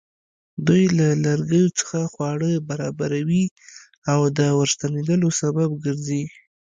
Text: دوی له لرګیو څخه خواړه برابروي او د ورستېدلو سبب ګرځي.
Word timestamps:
دوی 0.67 0.83
له 0.97 1.07
لرګیو 1.25 1.75
څخه 1.79 1.99
خواړه 2.13 2.51
برابروي 2.69 3.45
او 4.11 4.19
د 4.37 4.39
ورستېدلو 4.59 5.29
سبب 5.41 5.69
ګرځي. 5.85 6.23